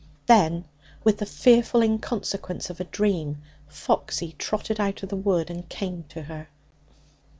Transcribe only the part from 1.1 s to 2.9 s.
the fearful inconsequence of a